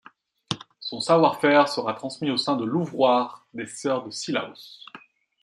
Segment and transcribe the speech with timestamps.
[0.79, 4.83] Son savoir-faire sera transmis au sein de l'Ouvroir des soeurs de Cilaos.